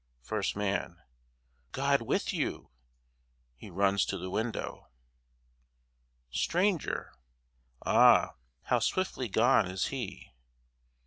[0.23, 0.97] FIRST MAN
[1.73, 2.71] God with you.
[3.55, 4.87] (he runs to the window)
[6.31, 7.11] STRANGER
[7.85, 8.33] Ah,
[8.63, 10.31] how swiftly gone is he!